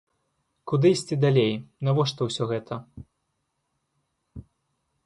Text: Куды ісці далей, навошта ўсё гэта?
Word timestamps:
Куды 0.69 0.87
ісці 0.95 1.15
далей, 1.25 1.53
навошта 1.89 2.21
ўсё 2.31 2.43
гэта? 2.53 2.75